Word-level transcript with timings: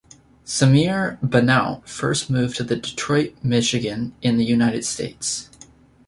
Samir 0.47 1.19
Bannout 1.19 1.87
first 1.87 2.27
moved 2.31 2.55
to 2.57 2.63
Detroit, 2.63 3.35
Michigan, 3.43 4.15
in 4.23 4.39
the 4.39 4.43
United 4.45 4.83
States. 4.83 5.47